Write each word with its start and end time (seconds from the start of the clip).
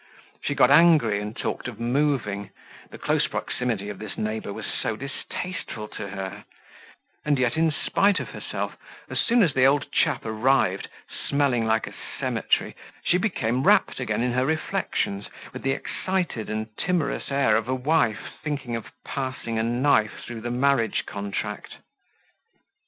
She 0.43 0.55
got 0.55 0.71
angry 0.71 1.21
and 1.21 1.37
talked 1.37 1.67
of 1.67 1.79
moving, 1.79 2.49
the 2.89 2.97
close 2.97 3.27
proximity 3.27 3.87
of 3.87 3.99
this 3.99 4.17
neighbor 4.17 4.51
was 4.51 4.65
so 4.65 4.95
distasteful 4.95 5.87
to 5.89 6.07
her; 6.09 6.45
and 7.23 7.37
yet, 7.37 7.55
in 7.55 7.69
spite 7.69 8.19
of 8.19 8.29
herself, 8.31 8.75
as 9.11 9.19
soon 9.19 9.43
as 9.43 9.53
the 9.53 9.65
old 9.67 9.91
chap 9.91 10.25
arrived, 10.25 10.89
smelling 11.29 11.67
like 11.67 11.85
a 11.85 11.93
cemetery, 12.19 12.73
she 13.03 13.19
became 13.19 13.61
wrapped 13.61 13.99
again 13.99 14.23
in 14.23 14.33
her 14.33 14.47
reflections, 14.47 15.29
with 15.53 15.61
the 15.61 15.73
excited 15.73 16.49
and 16.49 16.75
timorous 16.79 17.29
air 17.31 17.55
of 17.55 17.67
a 17.67 17.75
wife 17.75 18.33
thinking 18.41 18.75
of 18.75 18.87
passing 19.05 19.59
a 19.59 19.63
knife 19.63 20.23
through 20.25 20.41
the 20.41 20.49
marriage 20.49 21.05
contract. 21.05 21.75